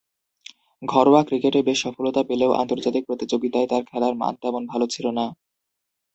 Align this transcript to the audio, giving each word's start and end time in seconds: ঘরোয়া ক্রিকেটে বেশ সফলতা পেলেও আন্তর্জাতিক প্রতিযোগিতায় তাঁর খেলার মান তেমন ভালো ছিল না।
ঘরোয়া 0.81 1.21
ক্রিকেটে 1.23 1.59
বেশ 1.63 1.77
সফলতা 1.83 2.21
পেলেও 2.23 2.51
আন্তর্জাতিক 2.53 3.03
প্রতিযোগিতায় 3.05 3.67
তাঁর 3.67 3.83
খেলার 3.85 4.13
মান 4.15 4.33
তেমন 4.41 4.63
ভালো 4.67 4.85
ছিল 4.87 5.05
না। 5.11 5.25